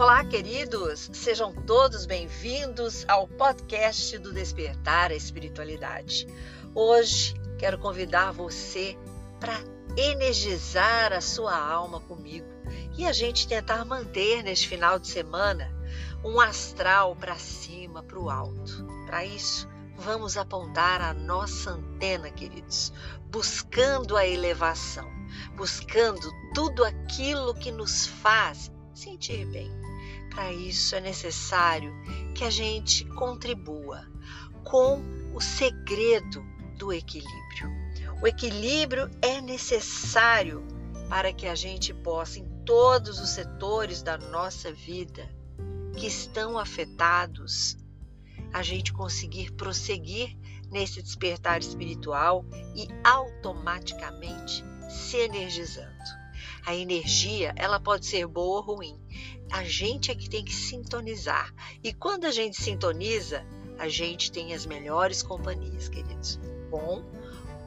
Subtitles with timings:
[0.00, 1.10] Olá, queridos!
[1.12, 6.26] Sejam todos bem-vindos ao podcast do Despertar a Espiritualidade.
[6.74, 8.96] Hoje quero convidar você
[9.38, 9.52] para
[9.98, 12.46] energizar a sua alma comigo
[12.96, 15.70] e a gente tentar manter neste final de semana
[16.24, 18.86] um astral para cima, para o alto.
[19.04, 22.90] Para isso, vamos apontar a nossa antena, queridos,
[23.30, 25.06] buscando a elevação,
[25.56, 29.89] buscando tudo aquilo que nos faz sentir bem.
[30.30, 31.92] Para isso é necessário
[32.34, 34.06] que a gente contribua
[34.64, 35.02] com
[35.34, 36.44] o segredo
[36.76, 37.70] do equilíbrio.
[38.22, 40.66] O equilíbrio é necessário
[41.08, 45.28] para que a gente possa, em todos os setores da nossa vida
[45.96, 47.76] que estão afetados,
[48.52, 50.36] a gente conseguir prosseguir
[50.70, 52.44] nesse despertar espiritual
[52.74, 55.90] e automaticamente se energizando.
[56.64, 58.98] A energia, ela pode ser boa ou ruim.
[59.50, 61.52] A gente é que tem que sintonizar.
[61.82, 63.44] E quando a gente sintoniza,
[63.78, 66.38] a gente tem as melhores companhias, queridos.
[66.70, 67.02] Bom,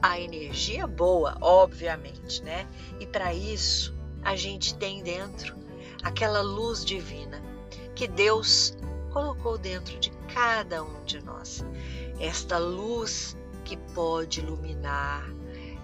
[0.00, 2.68] a energia boa, obviamente, né?
[3.00, 5.56] E para isso, a gente tem dentro
[6.02, 7.42] aquela luz divina
[7.94, 8.76] que Deus
[9.12, 11.64] colocou dentro de cada um de nós.
[12.18, 15.24] Esta luz que pode iluminar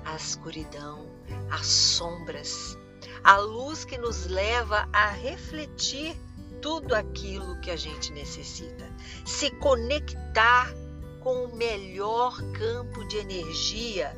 [0.04, 1.06] a escuridão,
[1.50, 2.76] as sombras,
[3.22, 6.16] a luz que nos leva a refletir
[6.60, 8.88] tudo aquilo que a gente necessita,
[9.24, 10.72] se conectar
[11.20, 14.16] com o melhor campo de energia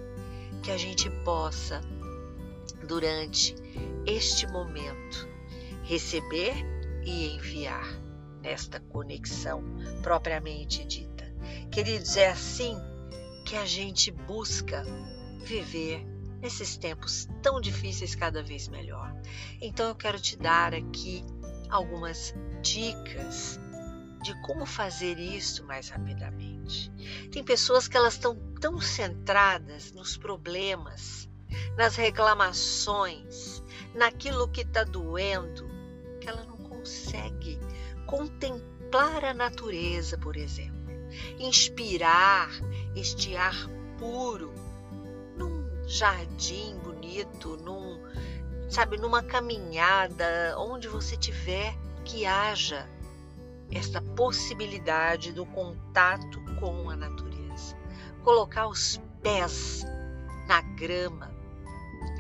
[0.62, 1.80] que a gente possa,
[2.86, 3.54] durante
[4.06, 5.28] este momento,
[5.82, 6.54] receber
[7.04, 7.86] e enviar
[8.40, 9.62] nesta conexão
[10.02, 11.24] propriamente dita.
[11.70, 12.76] Queridos, é assim
[13.44, 14.84] que a gente busca
[15.44, 16.06] viver
[16.42, 19.14] nesses tempos tão difíceis cada vez melhor.
[19.60, 21.24] Então eu quero te dar aqui
[21.70, 23.60] algumas dicas
[24.22, 26.92] de como fazer isso mais rapidamente.
[27.30, 31.28] Tem pessoas que elas estão tão centradas nos problemas,
[31.76, 33.62] nas reclamações,
[33.94, 35.68] naquilo que está doendo,
[36.20, 37.58] que ela não consegue
[38.06, 40.90] contemplar a natureza, por exemplo,
[41.38, 42.50] inspirar
[42.94, 43.56] este ar
[43.98, 44.61] puro
[45.92, 48.00] jardim bonito, num,
[48.70, 52.88] sabe, numa caminhada, onde você tiver que haja
[53.70, 57.76] esta possibilidade do contato com a natureza.
[58.24, 59.84] Colocar os pés
[60.48, 61.30] na grama,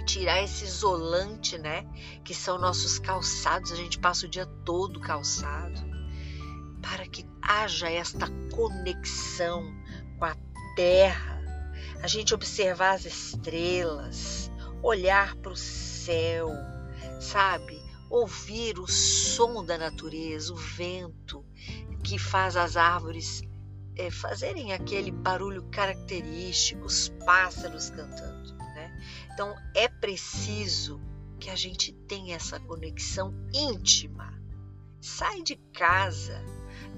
[0.04, 1.86] tirar esse isolante, né,
[2.22, 5.80] que são nossos calçados, a gente passa o dia todo calçado,
[6.82, 9.64] para que haja esta conexão
[10.18, 10.36] com a
[10.76, 11.31] terra
[12.02, 14.50] a gente observar as estrelas,
[14.82, 16.50] olhar para o céu,
[17.20, 17.80] sabe?
[18.10, 21.44] Ouvir o som da natureza, o vento
[22.02, 23.42] que faz as árvores
[23.96, 29.00] é, fazerem aquele barulho característico, os pássaros cantando, né?
[29.32, 31.00] Então é preciso
[31.38, 34.34] que a gente tenha essa conexão íntima.
[35.00, 36.44] Sai de casa,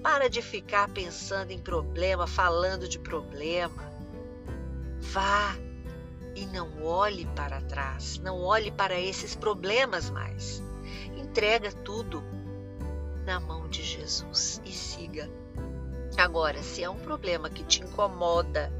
[0.02, 3.93] para de ficar pensando em problema, falando de problema
[5.12, 5.56] Vá
[6.34, 10.62] e não olhe para trás, não olhe para esses problemas mais.
[11.16, 12.24] Entrega tudo
[13.24, 15.30] na mão de Jesus e siga.
[16.16, 18.72] Agora, se é um problema que te incomoda,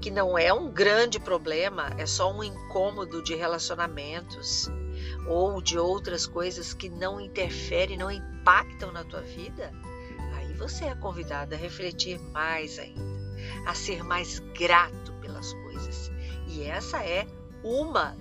[0.00, 4.68] que não é um grande problema, é só um incômodo de relacionamentos
[5.26, 9.72] ou de outras coisas que não interferem, não impactam na tua vida,
[10.34, 13.02] aí você é convidado a refletir mais ainda,
[13.66, 16.10] a ser mais grato pelas coisas.
[16.48, 17.26] E essa é
[17.62, 18.16] uma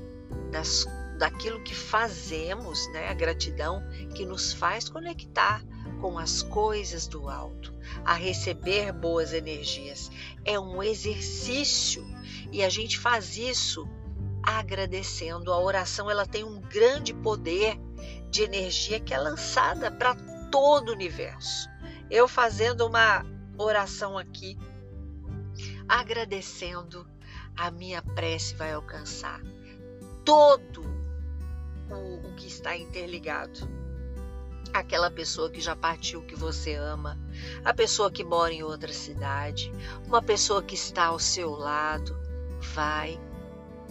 [0.52, 0.86] das
[1.18, 3.10] daquilo que fazemos, né?
[3.10, 3.84] A gratidão
[4.16, 5.62] que nos faz conectar
[6.00, 7.74] com as coisas do alto,
[8.06, 10.10] a receber boas energias.
[10.46, 12.06] É um exercício
[12.54, 13.86] e a gente faz isso
[14.42, 15.52] agradecendo.
[15.52, 17.78] A oração ela tem um grande poder
[18.30, 20.16] de energia que é lançada para
[20.50, 21.68] todo o universo.
[22.10, 23.26] Eu fazendo uma
[23.58, 24.58] oração aqui,
[25.90, 27.06] agradecendo
[27.58, 29.42] a minha prece vai alcançar
[30.24, 30.84] todo
[31.90, 33.68] o, o que está interligado.
[34.72, 37.18] Aquela pessoa que já partiu que você ama,
[37.66, 39.72] a pessoa que mora em outra cidade,
[40.06, 42.16] uma pessoa que está ao seu lado,
[42.76, 43.20] vai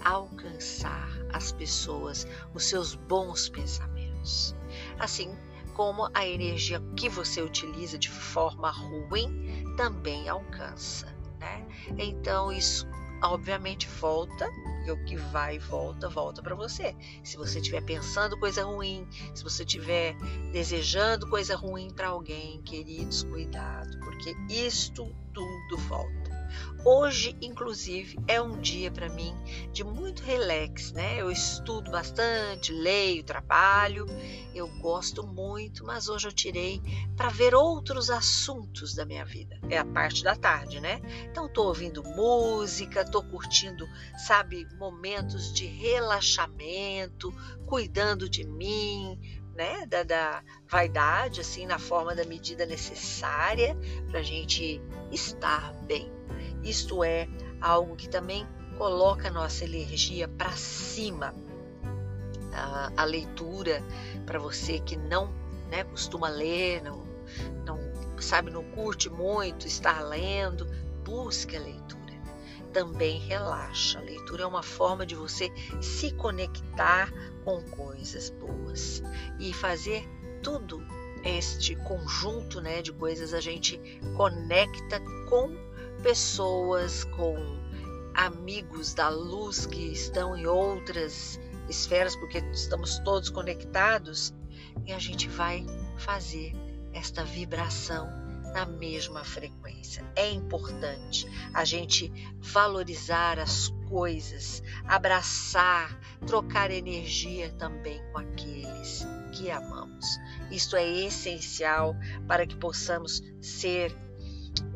[0.04, 4.54] alcançar as pessoas, os seus bons pensamentos.
[5.00, 5.36] Assim
[5.74, 11.66] como a energia que você utiliza de forma ruim também alcança, né?
[11.98, 12.86] Então isso
[13.22, 14.48] obviamente volta
[14.86, 16.94] e o que vai e volta, volta para você.
[17.22, 20.14] Se você estiver pensando coisa ruim, se você estiver
[20.52, 26.27] desejando coisa ruim para alguém, queridos, cuidado, porque isto tudo volta.
[26.84, 29.34] Hoje, inclusive, é um dia para mim
[29.72, 31.20] de muito relax, né?
[31.20, 34.06] Eu estudo bastante, leio, trabalho,
[34.54, 36.80] eu gosto muito, mas hoje eu tirei
[37.16, 39.58] para ver outros assuntos da minha vida.
[39.68, 41.00] É a parte da tarde, né?
[41.30, 47.32] Então estou ouvindo música, estou curtindo, sabe, momentos de relaxamento,
[47.66, 49.18] cuidando de mim,
[49.58, 53.76] né, da, da, vaidade, assim, na forma da medida necessária
[54.08, 54.80] para a gente
[55.10, 56.08] estar bem.
[56.68, 57.26] Isto é
[57.62, 61.34] algo que também coloca a nossa energia para cima.
[62.52, 63.82] A, a leitura,
[64.26, 65.32] para você que não
[65.70, 67.06] né, costuma ler, não,
[67.64, 67.78] não
[68.20, 70.66] sabe, não curte muito estar lendo,
[71.02, 71.98] busque a leitura.
[72.70, 73.98] Também relaxa.
[73.98, 75.50] A leitura é uma forma de você
[75.80, 77.10] se conectar
[77.44, 79.02] com coisas boas
[79.40, 80.06] e fazer
[80.42, 80.86] tudo
[81.24, 83.80] este conjunto né, de coisas a gente
[84.14, 85.67] conecta com
[86.02, 87.36] pessoas, com
[88.14, 94.34] amigos da luz que estão em outras esferas, porque estamos todos conectados,
[94.86, 95.64] e a gente vai
[95.96, 96.52] fazer
[96.92, 98.08] esta vibração
[98.52, 100.04] na mesma frequência.
[100.16, 110.18] É importante a gente valorizar as coisas, abraçar, trocar energia também com aqueles que amamos.
[110.50, 111.94] Isto é essencial
[112.26, 113.96] para que possamos ser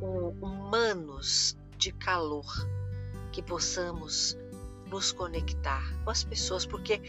[0.02, 2.46] humanos de calor,
[3.30, 4.36] que possamos
[4.86, 7.00] nos conectar com as pessoas, porque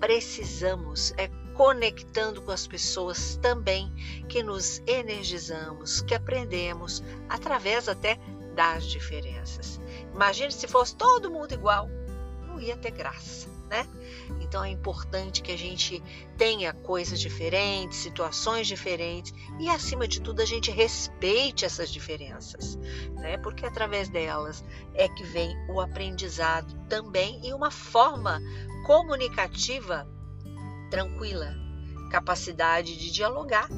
[0.00, 3.92] precisamos é conectando com as pessoas também
[4.28, 8.18] que nos energizamos, que aprendemos através até
[8.54, 9.78] das diferenças.
[10.14, 11.88] Imagine se fosse todo mundo igual,
[12.46, 13.88] não ia ter graça né?
[14.38, 16.02] Então é importante que a gente
[16.36, 22.76] tenha coisas diferentes, situações diferentes e, acima de tudo, a gente respeite essas diferenças,
[23.14, 23.38] né?
[23.38, 28.42] Porque através delas é que vem o aprendizado também e uma forma
[28.84, 30.06] comunicativa
[30.90, 31.54] tranquila,
[32.10, 33.68] capacidade de dialogar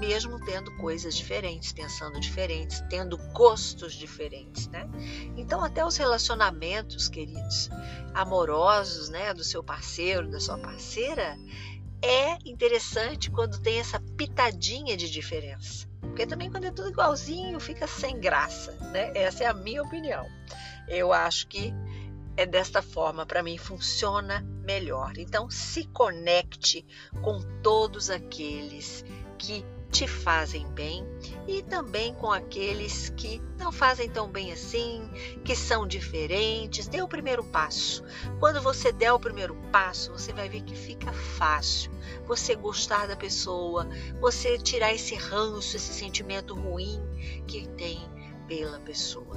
[0.00, 4.88] mesmo tendo coisas diferentes, pensando diferentes, tendo gostos diferentes, né?
[5.36, 7.68] Então até os relacionamentos, queridos,
[8.14, 11.38] amorosos, né, do seu parceiro, da sua parceira,
[12.02, 15.86] é interessante quando tem essa pitadinha de diferença.
[16.00, 19.12] Porque também quando é tudo igualzinho, fica sem graça, né?
[19.14, 20.26] Essa é a minha opinião.
[20.88, 21.72] Eu acho que
[22.36, 25.18] é desta forma, para mim, funciona melhor.
[25.18, 26.86] Então, se conecte
[27.20, 29.04] com todos aqueles
[29.38, 31.06] que te fazem bem
[31.46, 35.10] e também com aqueles que não fazem tão bem assim,
[35.44, 36.86] que são diferentes.
[36.86, 38.04] Dê o primeiro passo.
[38.38, 41.90] Quando você der o primeiro passo, você vai ver que fica fácil
[42.26, 43.88] você gostar da pessoa,
[44.20, 47.00] você tirar esse ranço, esse sentimento ruim
[47.46, 48.00] que tem
[48.46, 49.36] pela pessoa.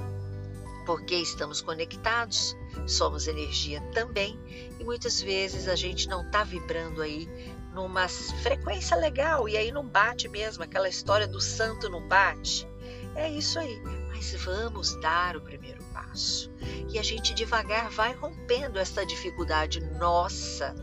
[0.86, 2.54] Porque estamos conectados,
[2.86, 4.38] somos energia também
[4.78, 7.28] e muitas vezes a gente não está vibrando aí
[7.74, 12.66] numa frequência legal e aí não bate mesmo, aquela história do santo não bate.
[13.14, 13.80] É isso aí.
[14.08, 16.50] Mas vamos dar o primeiro passo.
[16.88, 20.74] E a gente devagar vai rompendo essa dificuldade nossa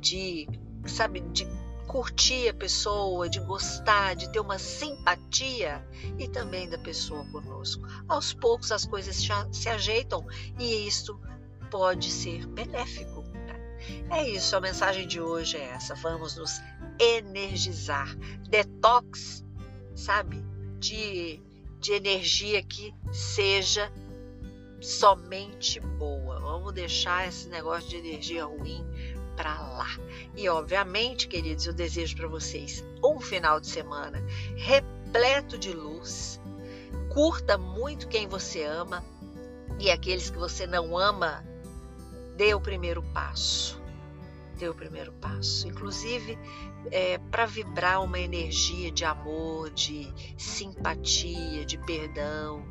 [0.00, 0.48] de,
[0.86, 1.46] sabe, de
[1.86, 5.86] curtir a pessoa, de gostar, de ter uma simpatia
[6.18, 7.86] e também da pessoa conosco.
[8.08, 9.16] Aos poucos as coisas
[9.52, 10.26] se ajeitam
[10.58, 11.20] e isso
[11.70, 13.31] pode ser benéfico
[14.10, 15.94] é isso, a mensagem de hoje é essa.
[15.94, 16.60] Vamos nos
[16.98, 18.14] energizar.
[18.48, 19.44] Detox,
[19.94, 20.44] sabe?
[20.78, 21.40] De,
[21.80, 23.90] de energia que seja
[24.80, 26.40] somente boa.
[26.40, 28.84] Vamos deixar esse negócio de energia ruim
[29.36, 29.88] para lá.
[30.36, 34.22] E obviamente, queridos, eu desejo para vocês um final de semana
[34.56, 36.40] repleto de luz.
[37.12, 39.04] Curta muito quem você ama
[39.78, 41.44] e aqueles que você não ama,
[42.36, 43.80] dê o primeiro passo.
[44.58, 45.66] Dê o primeiro passo.
[45.66, 46.38] Inclusive,
[46.90, 52.64] é, para vibrar uma energia de amor, de simpatia, de perdão,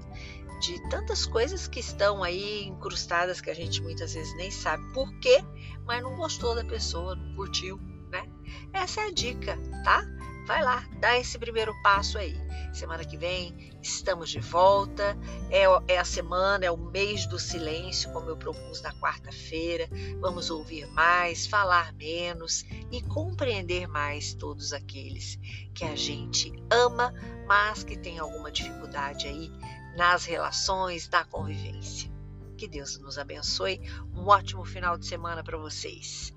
[0.62, 5.12] de tantas coisas que estão aí incrustadas que a gente muitas vezes nem sabe por
[5.20, 5.44] quê,
[5.86, 7.80] mas não gostou da pessoa, não curtiu,
[8.12, 8.24] né?
[8.72, 10.06] Essa é a dica, tá?
[10.46, 12.36] Vai lá, dá esse primeiro passo aí.
[12.74, 15.18] Semana que vem estamos de volta.
[15.50, 19.88] É, é a semana, é o mês do silêncio, como eu propus na quarta-feira.
[20.20, 25.38] Vamos ouvir mais, falar menos e compreender mais todos aqueles
[25.74, 27.14] que a gente ama,
[27.46, 29.52] mas que tem alguma dificuldade aí
[29.96, 32.10] nas relações, na convivência.
[32.58, 33.82] Que Deus nos abençoe.
[34.14, 36.34] Um ótimo final de semana para vocês.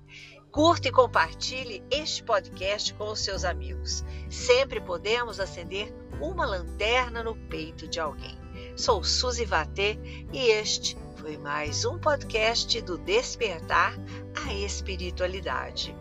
[0.55, 4.05] Curta e compartilhe este podcast com os seus amigos.
[4.29, 8.39] Sempre podemos acender uma lanterna no peito de alguém.
[8.73, 9.99] Sou Suzy Vatê
[10.31, 13.97] e este foi mais um podcast do Despertar
[14.47, 15.93] a Espiritualidade.